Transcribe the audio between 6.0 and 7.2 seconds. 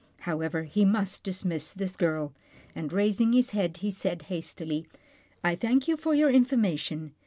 your in formation.